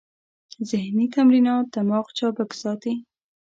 ذهني 0.69 1.05
تمرینات 1.15 1.65
دماغ 1.75 2.05
چابک 2.17 2.51
ساتي. 2.61 2.93